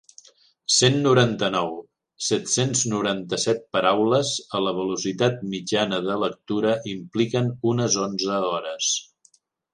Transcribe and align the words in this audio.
Cent 0.75 0.95
noranta-nou.set-cents 1.01 2.81
noranta-set 2.93 3.61
paraules, 3.77 4.31
a 4.57 4.63
la 4.69 4.75
velocitat 4.79 5.45
mitjana 5.53 6.01
de 6.09 6.17
lectura, 6.25 6.75
impliquen 6.97 7.55
unes 7.75 8.01
onze 8.09 8.43
hores. 8.51 8.91